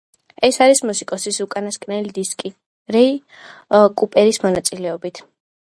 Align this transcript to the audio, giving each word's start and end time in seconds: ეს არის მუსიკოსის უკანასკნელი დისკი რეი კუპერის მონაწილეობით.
ეს 0.47 0.57
არის 0.65 0.79
მუსიკოსის 0.89 1.37
უკანასკნელი 1.45 2.15
დისკი 2.17 2.53
რეი 2.97 3.13
კუპერის 4.03 4.43
მონაწილეობით. 4.47 5.27